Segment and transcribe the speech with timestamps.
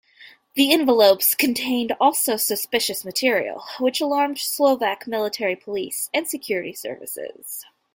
[0.55, 7.63] The envelopes contained also suspicious material, which alarmed Slovak military police and security services.